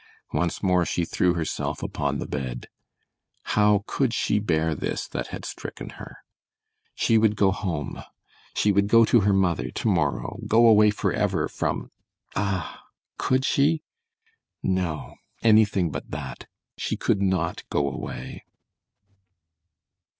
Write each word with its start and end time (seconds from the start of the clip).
Once 0.33 0.63
more 0.63 0.83
she 0.83 1.05
threw 1.05 1.35
herself 1.35 1.83
upon 1.83 2.17
the 2.17 2.25
bed. 2.27 2.67
How 3.53 3.83
could 3.85 4.15
she 4.15 4.39
bear 4.39 4.73
this 4.73 5.07
that 5.07 5.27
had 5.27 5.45
stricken 5.45 5.89
her? 6.01 6.17
She 6.95 7.19
would 7.19 7.35
go 7.35 7.51
home. 7.51 8.01
She 8.55 8.71
would 8.71 8.87
go 8.87 9.05
to 9.05 9.19
her 9.19 9.31
mother 9.31 9.69
to 9.69 9.87
morrow. 9.87 10.39
Go 10.47 10.65
away 10.65 10.89
forever 10.89 11.47
from 11.47 11.91
ah 12.35 12.81
could 13.19 13.45
she? 13.45 13.83
No, 14.63 15.17
anything 15.43 15.91
but 15.91 16.09
that! 16.09 16.47
She 16.79 16.97
could 16.97 17.21
not 17.21 17.61
go 17.69 17.87
away. 17.87 18.43